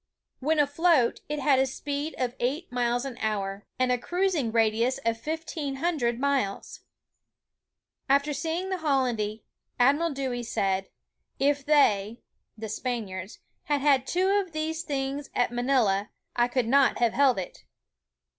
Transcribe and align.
When 0.39 0.57
afloat 0.57 1.19
it 1.29 1.37
had 1.37 1.59
a 1.59 1.67
speed 1.67 2.15
of 2.17 2.35
eight 2.39 2.71
miles 2.71 3.05
an 3.05 3.19
hour, 3.19 3.67
and 3.77 3.91
a 3.91 3.99
cruising 3.99 4.51
radius 4.51 4.97
of 5.05 5.23
1500 5.23 6.19
miles. 6.19 6.79
After 8.09 8.33
seeing 8.33 8.71
the 8.71 8.79
Holland 8.79 9.19
y 9.19 9.41
Admiral 9.77 10.09
Dewey 10.11 10.41
said, 10.41 10.89
"If 11.37 11.63
they 11.63 12.19
(the 12.57 12.67
Spaniards) 12.67 13.37
had 13.65 13.81
had 13.81 14.07
two 14.07 14.29
of 14.29 14.53
these 14.53 14.81
things 14.81 15.29
at 15.35 15.51
Manila, 15.51 16.09
I 16.35 16.47
could 16.47 16.67
not 16.67 16.97
have 16.97 17.13
held 17.13 17.37
it." 17.37 17.63